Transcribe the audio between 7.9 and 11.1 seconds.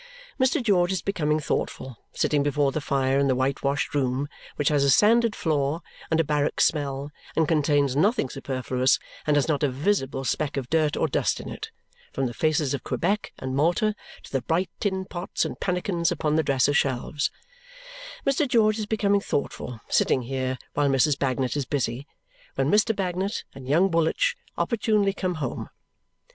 nothing superfluous and has not a visible speck of dirt or